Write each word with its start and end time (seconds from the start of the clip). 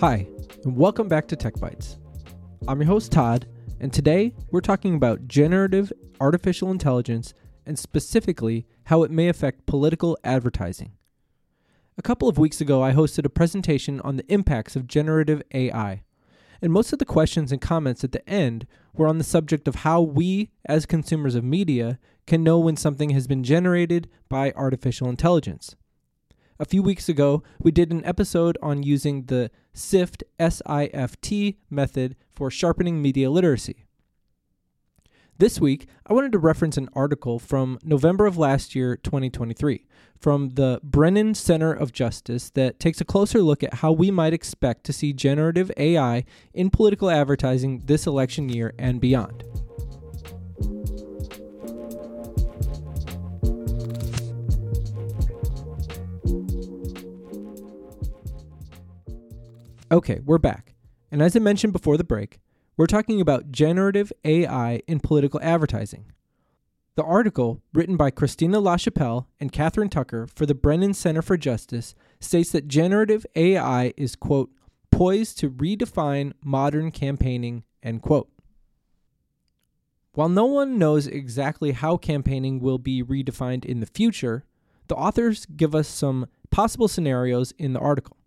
Hi, 0.00 0.28
and 0.62 0.76
welcome 0.76 1.08
back 1.08 1.26
to 1.26 1.34
Tech 1.34 1.54
Bytes. 1.54 1.96
I'm 2.68 2.80
your 2.80 2.86
host, 2.86 3.10
Todd, 3.10 3.48
and 3.80 3.92
today 3.92 4.32
we're 4.52 4.60
talking 4.60 4.94
about 4.94 5.26
generative 5.26 5.92
artificial 6.20 6.70
intelligence 6.70 7.34
and 7.66 7.76
specifically 7.76 8.64
how 8.84 9.02
it 9.02 9.10
may 9.10 9.28
affect 9.28 9.66
political 9.66 10.16
advertising. 10.22 10.92
A 11.98 12.02
couple 12.02 12.28
of 12.28 12.38
weeks 12.38 12.60
ago, 12.60 12.80
I 12.80 12.92
hosted 12.92 13.24
a 13.24 13.28
presentation 13.28 14.00
on 14.02 14.14
the 14.14 14.32
impacts 14.32 14.76
of 14.76 14.86
generative 14.86 15.42
AI, 15.52 16.04
and 16.62 16.72
most 16.72 16.92
of 16.92 17.00
the 17.00 17.04
questions 17.04 17.50
and 17.50 17.60
comments 17.60 18.04
at 18.04 18.12
the 18.12 18.26
end 18.30 18.68
were 18.94 19.08
on 19.08 19.18
the 19.18 19.24
subject 19.24 19.66
of 19.66 19.74
how 19.76 20.00
we, 20.00 20.52
as 20.64 20.86
consumers 20.86 21.34
of 21.34 21.42
media, 21.42 21.98
can 22.24 22.44
know 22.44 22.60
when 22.60 22.76
something 22.76 23.10
has 23.10 23.26
been 23.26 23.42
generated 23.42 24.08
by 24.28 24.52
artificial 24.52 25.08
intelligence. 25.08 25.74
A 26.60 26.64
few 26.64 26.82
weeks 26.82 27.08
ago, 27.08 27.44
we 27.60 27.70
did 27.70 27.92
an 27.92 28.04
episode 28.04 28.58
on 28.60 28.82
using 28.82 29.26
the 29.26 29.52
SIFT 29.72 30.24
SIFT 30.40 31.32
method 31.70 32.16
for 32.32 32.50
sharpening 32.50 33.00
media 33.00 33.30
literacy. 33.30 33.84
This 35.38 35.60
week, 35.60 35.86
I 36.04 36.14
wanted 36.14 36.32
to 36.32 36.38
reference 36.40 36.76
an 36.76 36.88
article 36.94 37.38
from 37.38 37.78
November 37.84 38.26
of 38.26 38.38
last 38.38 38.74
year, 38.74 38.96
2023, 38.96 39.86
from 40.18 40.48
the 40.50 40.80
Brennan 40.82 41.36
Center 41.36 41.72
of 41.72 41.92
Justice 41.92 42.50
that 42.50 42.80
takes 42.80 43.00
a 43.00 43.04
closer 43.04 43.40
look 43.40 43.62
at 43.62 43.74
how 43.74 43.92
we 43.92 44.10
might 44.10 44.34
expect 44.34 44.82
to 44.84 44.92
see 44.92 45.12
generative 45.12 45.70
AI 45.76 46.24
in 46.52 46.70
political 46.70 47.08
advertising 47.08 47.82
this 47.86 48.04
election 48.04 48.48
year 48.48 48.74
and 48.80 49.00
beyond. 49.00 49.44
Okay, 59.90 60.20
we're 60.22 60.36
back. 60.36 60.74
And 61.10 61.22
as 61.22 61.34
I 61.34 61.38
mentioned 61.38 61.72
before 61.72 61.96
the 61.96 62.04
break, 62.04 62.40
we're 62.76 62.86
talking 62.86 63.22
about 63.22 63.50
generative 63.50 64.12
AI 64.22 64.82
in 64.86 65.00
political 65.00 65.40
advertising. 65.42 66.12
The 66.96 67.04
article, 67.04 67.62
written 67.72 67.96
by 67.96 68.10
Christina 68.10 68.60
LaChapelle 68.60 69.24
and 69.40 69.50
Catherine 69.50 69.88
Tucker 69.88 70.28
for 70.34 70.44
the 70.44 70.54
Brennan 70.54 70.92
Center 70.92 71.22
for 71.22 71.38
Justice, 71.38 71.94
states 72.20 72.52
that 72.52 72.68
generative 72.68 73.24
AI 73.34 73.94
is, 73.96 74.14
quote, 74.14 74.50
poised 74.90 75.38
to 75.38 75.48
redefine 75.48 76.32
modern 76.44 76.90
campaigning, 76.90 77.64
end 77.82 78.02
quote. 78.02 78.28
While 80.12 80.28
no 80.28 80.44
one 80.44 80.78
knows 80.78 81.06
exactly 81.06 81.72
how 81.72 81.96
campaigning 81.96 82.60
will 82.60 82.78
be 82.78 83.02
redefined 83.02 83.64
in 83.64 83.80
the 83.80 83.86
future, 83.86 84.44
the 84.88 84.96
authors 84.96 85.46
give 85.46 85.74
us 85.74 85.88
some 85.88 86.26
possible 86.50 86.88
scenarios 86.88 87.54
in 87.56 87.72
the 87.72 87.80
article. 87.80 88.18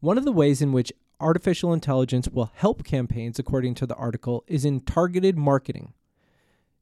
One 0.00 0.16
of 0.16 0.24
the 0.24 0.32
ways 0.32 0.62
in 0.62 0.72
which 0.72 0.92
artificial 1.18 1.72
intelligence 1.72 2.28
will 2.28 2.52
help 2.54 2.84
campaigns, 2.84 3.38
according 3.38 3.74
to 3.76 3.86
the 3.86 3.96
article, 3.96 4.44
is 4.46 4.64
in 4.64 4.80
targeted 4.80 5.36
marketing. 5.36 5.92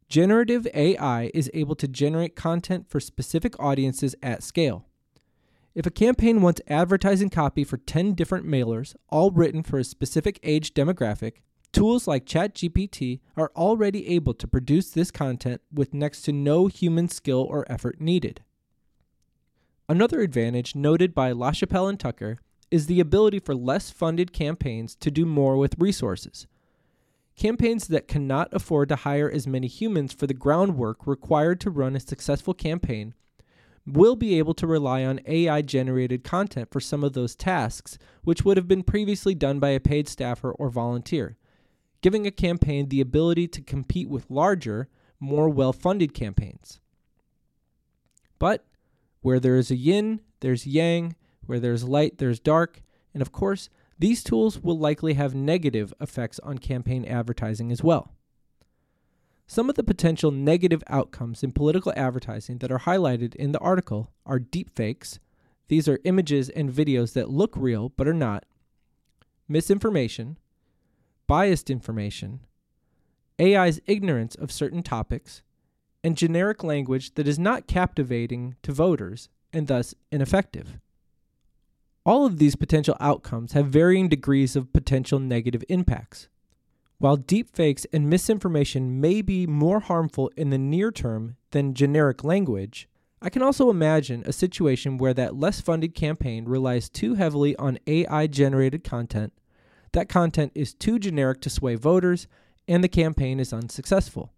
Generative 0.08 0.66
AI 0.74 1.30
is 1.32 1.50
able 1.54 1.74
to 1.76 1.88
generate 1.88 2.36
content 2.36 2.90
for 2.90 3.00
specific 3.00 3.58
audiences 3.58 4.14
at 4.22 4.42
scale. 4.42 4.84
If 5.74 5.86
a 5.86 5.90
campaign 5.90 6.42
wants 6.42 6.60
advertising 6.68 7.30
copy 7.30 7.64
for 7.64 7.78
10 7.78 8.14
different 8.14 8.46
mailers, 8.46 8.94
all 9.08 9.30
written 9.30 9.62
for 9.62 9.78
a 9.78 9.84
specific 9.84 10.38
age 10.42 10.74
demographic, 10.74 11.42
tools 11.72 12.06
like 12.06 12.26
ChatGPT 12.26 13.20
are 13.36 13.50
already 13.56 14.08
able 14.08 14.34
to 14.34 14.46
produce 14.46 14.90
this 14.90 15.10
content 15.10 15.62
with 15.72 15.94
next 15.94 16.22
to 16.22 16.32
no 16.32 16.66
human 16.66 17.08
skill 17.08 17.40
or 17.40 17.70
effort 17.70 18.00
needed. 18.00 18.42
Another 19.88 20.20
advantage 20.20 20.74
noted 20.74 21.14
by 21.14 21.32
LaChapelle 21.32 21.88
and 21.88 21.98
Tucker 21.98 22.38
is 22.70 22.86
the 22.86 23.00
ability 23.00 23.38
for 23.38 23.54
less 23.54 23.90
funded 23.90 24.32
campaigns 24.32 24.94
to 24.96 25.10
do 25.10 25.24
more 25.24 25.56
with 25.56 25.78
resources. 25.78 26.46
Campaigns 27.36 27.88
that 27.88 28.08
cannot 28.08 28.48
afford 28.52 28.88
to 28.88 28.96
hire 28.96 29.30
as 29.30 29.46
many 29.46 29.66
humans 29.66 30.12
for 30.12 30.26
the 30.26 30.34
groundwork 30.34 31.06
required 31.06 31.60
to 31.60 31.70
run 31.70 31.94
a 31.94 32.00
successful 32.00 32.54
campaign 32.54 33.14
will 33.86 34.16
be 34.16 34.38
able 34.38 34.54
to 34.54 34.66
rely 34.66 35.04
on 35.04 35.20
AI 35.26 35.62
generated 35.62 36.24
content 36.24 36.70
for 36.72 36.80
some 36.80 37.04
of 37.04 37.12
those 37.12 37.36
tasks, 37.36 37.98
which 38.24 38.44
would 38.44 38.56
have 38.56 38.66
been 38.66 38.82
previously 38.82 39.34
done 39.34 39.60
by 39.60 39.70
a 39.70 39.80
paid 39.80 40.08
staffer 40.08 40.50
or 40.52 40.68
volunteer, 40.70 41.36
giving 42.00 42.26
a 42.26 42.32
campaign 42.32 42.88
the 42.88 43.00
ability 43.00 43.46
to 43.46 43.62
compete 43.62 44.08
with 44.08 44.30
larger, 44.30 44.88
more 45.20 45.48
well 45.48 45.72
funded 45.72 46.14
campaigns. 46.14 46.80
But 48.38 48.64
where 49.20 49.38
there 49.38 49.56
is 49.56 49.70
a 49.70 49.76
yin, 49.76 50.20
there's 50.40 50.66
yang, 50.66 51.14
where 51.46 51.60
there's 51.60 51.84
light, 51.84 52.18
there's 52.18 52.40
dark, 52.40 52.82
and 53.14 53.22
of 53.22 53.32
course, 53.32 53.68
these 53.98 54.22
tools 54.22 54.58
will 54.60 54.78
likely 54.78 55.14
have 55.14 55.34
negative 55.34 55.94
effects 56.00 56.38
on 56.40 56.58
campaign 56.58 57.04
advertising 57.04 57.72
as 57.72 57.82
well. 57.82 58.12
Some 59.46 59.70
of 59.70 59.76
the 59.76 59.84
potential 59.84 60.30
negative 60.30 60.82
outcomes 60.88 61.42
in 61.42 61.52
political 61.52 61.92
advertising 61.96 62.58
that 62.58 62.72
are 62.72 62.80
highlighted 62.80 63.34
in 63.36 63.52
the 63.52 63.60
article 63.60 64.10
are 64.26 64.40
deepfakes. 64.40 65.18
These 65.68 65.88
are 65.88 66.00
images 66.04 66.48
and 66.50 66.70
videos 66.70 67.12
that 67.14 67.30
look 67.30 67.54
real 67.56 67.90
but 67.90 68.08
are 68.08 68.14
not, 68.14 68.44
misinformation, 69.48 70.36
biased 71.26 71.70
information, 71.70 72.40
AI's 73.40 73.80
ignorance 73.86 74.34
of 74.34 74.50
certain 74.50 74.82
topics, 74.82 75.42
and 76.02 76.16
generic 76.16 76.62
language 76.62 77.14
that 77.14 77.28
is 77.28 77.38
not 77.38 77.66
captivating 77.66 78.56
to 78.62 78.72
voters 78.72 79.28
and 79.52 79.68
thus 79.68 79.94
ineffective. 80.10 80.78
All 82.06 82.24
of 82.24 82.38
these 82.38 82.54
potential 82.54 82.96
outcomes 83.00 83.52
have 83.52 83.66
varying 83.66 84.08
degrees 84.08 84.54
of 84.54 84.72
potential 84.72 85.18
negative 85.18 85.64
impacts. 85.68 86.28
While 86.98 87.18
deepfakes 87.18 87.84
and 87.92 88.08
misinformation 88.08 89.00
may 89.00 89.22
be 89.22 89.44
more 89.44 89.80
harmful 89.80 90.30
in 90.36 90.50
the 90.50 90.56
near 90.56 90.92
term 90.92 91.36
than 91.50 91.74
generic 91.74 92.22
language, 92.22 92.88
I 93.20 93.28
can 93.28 93.42
also 93.42 93.70
imagine 93.70 94.22
a 94.24 94.32
situation 94.32 94.98
where 94.98 95.14
that 95.14 95.34
less 95.34 95.60
funded 95.60 95.96
campaign 95.96 96.44
relies 96.44 96.88
too 96.88 97.14
heavily 97.14 97.56
on 97.56 97.80
AI 97.88 98.28
generated 98.28 98.84
content, 98.84 99.32
that 99.90 100.08
content 100.08 100.52
is 100.54 100.74
too 100.74 101.00
generic 101.00 101.40
to 101.40 101.50
sway 101.50 101.74
voters, 101.74 102.28
and 102.68 102.84
the 102.84 102.88
campaign 102.88 103.40
is 103.40 103.52
unsuccessful. 103.52 104.32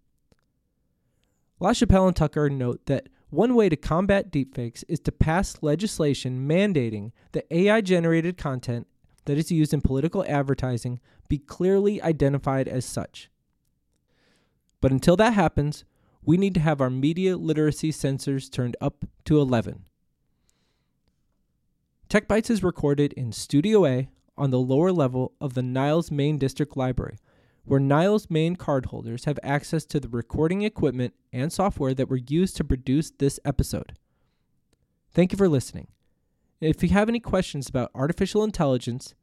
LaChapelle 1.61 2.07
and 2.07 2.15
Tucker 2.15 2.49
note 2.49 2.87
that 2.87 3.09
one 3.29 3.53
way 3.53 3.69
to 3.69 3.75
combat 3.75 4.31
deepfakes 4.31 4.83
is 4.87 4.99
to 5.01 5.11
pass 5.11 5.61
legislation 5.61 6.47
mandating 6.47 7.11
that 7.33 7.45
AI 7.51 7.81
generated 7.81 8.37
content 8.37 8.87
that 9.25 9.37
is 9.37 9.51
used 9.51 9.73
in 9.73 9.81
political 9.81 10.25
advertising 10.27 10.99
be 11.27 11.37
clearly 11.37 12.01
identified 12.01 12.67
as 12.67 12.85
such. 12.85 13.29
But 14.81 14.91
until 14.91 15.15
that 15.17 15.33
happens, 15.33 15.85
we 16.23 16.37
need 16.37 16.53
to 16.55 16.59
have 16.59 16.81
our 16.81 16.89
media 16.89 17.37
literacy 17.37 17.91
sensors 17.91 18.51
turned 18.51 18.75
up 18.81 19.05
to 19.25 19.39
11. 19.39 19.85
Tech 22.07 22.27
Bytes 22.27 22.49
is 22.49 22.63
recorded 22.63 23.13
in 23.13 23.31
Studio 23.31 23.85
A 23.85 24.09
on 24.35 24.49
the 24.49 24.59
lower 24.59 24.91
level 24.91 25.33
of 25.39 25.53
the 25.53 25.61
Niles 25.61 26.09
Maine 26.09 26.39
District 26.39 26.75
Library, 26.75 27.17
where 27.69 27.79
Niles 27.79 28.31
Maine 28.31 28.55
cardholders 28.55 29.25
have 29.25 29.37
access 29.43 29.85
to 29.85 29.99
the 29.99 30.09
recording 30.09 30.63
equipment 30.63 31.13
and 31.31 31.53
software 31.53 31.93
that 31.93 32.09
were 32.09 32.17
used 32.17 32.57
to 32.57 32.63
produce 32.63 33.11
this 33.11 33.39
episode. 33.45 33.93
Thank 35.11 35.31
you 35.31 35.37
for 35.37 35.47
listening. 35.47 35.87
If 36.59 36.81
you 36.81 36.89
have 36.89 37.09
any 37.09 37.19
questions 37.19 37.69
about 37.69 37.91
artificial 37.93 38.43
intelligence, 38.43 39.13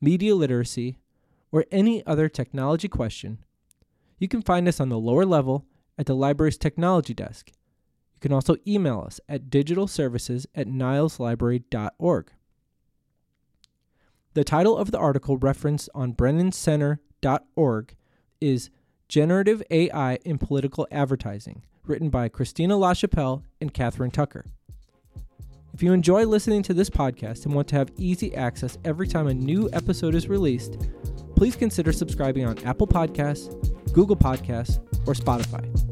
media 0.00 0.36
literacy, 0.36 0.98
or 1.50 1.64
any 1.72 2.06
other 2.06 2.28
technology 2.28 2.86
question, 2.86 3.38
you 4.18 4.28
can 4.28 4.40
find 4.40 4.68
us 4.68 4.78
on 4.78 4.88
the 4.88 4.96
lower 4.96 5.26
level 5.26 5.66
at 5.98 6.06
the 6.06 6.14
library's 6.14 6.58
technology 6.58 7.12
desk. 7.12 7.50
You 8.14 8.20
can 8.20 8.32
also 8.32 8.54
email 8.68 9.02
us 9.04 9.18
at 9.28 9.50
digitalservices 9.50 10.46
at 10.54 10.68
nileslibrary.org. 10.68 12.30
The 14.34 14.44
title 14.44 14.78
of 14.78 14.92
the 14.92 14.98
article 14.98 15.38
referenced 15.38 15.88
on 15.92 16.12
Brennan 16.12 16.52
Center 16.52 17.00
org 17.56 17.94
is 18.40 18.70
Generative 19.08 19.62
AI 19.70 20.16
in 20.24 20.38
Political 20.38 20.86
Advertising, 20.90 21.62
written 21.84 22.10
by 22.10 22.28
Christina 22.28 22.74
LaChapelle 22.74 23.42
and 23.60 23.74
Catherine 23.74 24.10
Tucker. 24.10 24.44
If 25.74 25.82
you 25.82 25.92
enjoy 25.92 26.26
listening 26.26 26.62
to 26.64 26.74
this 26.74 26.90
podcast 26.90 27.44
and 27.44 27.54
want 27.54 27.68
to 27.68 27.76
have 27.76 27.90
easy 27.96 28.34
access 28.34 28.78
every 28.84 29.06
time 29.06 29.26
a 29.26 29.34
new 29.34 29.68
episode 29.72 30.14
is 30.14 30.28
released, 30.28 30.78
please 31.36 31.56
consider 31.56 31.92
subscribing 31.92 32.46
on 32.46 32.58
Apple 32.64 32.86
Podcasts, 32.86 33.52
Google 33.92 34.16
Podcasts, 34.16 34.78
or 35.06 35.14
Spotify. 35.14 35.89